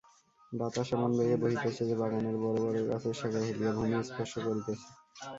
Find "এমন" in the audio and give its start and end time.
0.95-1.11